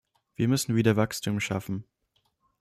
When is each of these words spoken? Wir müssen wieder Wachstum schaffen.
Wir 0.35 0.47
müssen 0.47 0.75
wieder 0.75 0.95
Wachstum 0.95 1.39
schaffen. 1.39 1.83